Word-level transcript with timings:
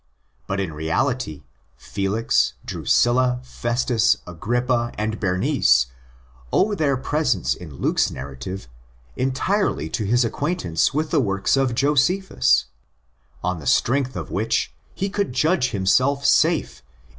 But 0.47 0.59
in 0.59 0.73
reality 0.73 1.43
Felix, 1.77 2.53
Drusilla, 2.65 3.39
Festus, 3.43 4.17
Agrippa, 4.25 4.91
and 4.97 5.19
Berenice 5.19 5.85
owe 6.51 6.73
their 6.73 6.97
presence 6.97 7.53
in 7.53 7.75
Luke's 7.75 8.09
narrative 8.09 8.67
entirely 9.15 9.89
to 9.91 10.03
his 10.03 10.25
acquaintance 10.25 10.91
with 10.91 11.11
the 11.11 11.19
works 11.21 11.55
of 11.55 11.75
Josephus; 11.75 12.65
on 13.43 13.59
the 13.59 13.67
strength 13.67 14.15
of 14.15 14.31
which 14.31 14.73
he 14.95 15.07
could 15.07 15.33
judge 15.33 15.69
himself 15.69 16.25
safe 16.25 16.79
in 16.79 16.85